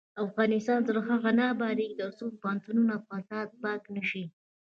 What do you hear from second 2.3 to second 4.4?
پوهنتونونه له فساده پاک نشي.